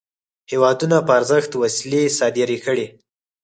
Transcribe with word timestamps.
هیوادونو 0.51 0.97
په 1.07 1.11
ارزښت 1.19 1.51
وسلې 1.61 2.01
صادري 2.17 2.57
کړې. 2.65 2.87